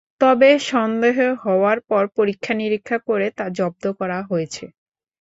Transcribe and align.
তবে 0.21 0.49
সন্দেহ 0.71 1.15
হওয়ার 1.43 1.77
পর 1.89 2.03
পরীক্ষা 2.17 2.53
নিরীক্ষা 2.53 2.97
করে 3.07 3.27
তা 3.37 3.45
জব্দ 3.57 3.83
করা 3.99 4.19
হয়েছে। 4.29 4.63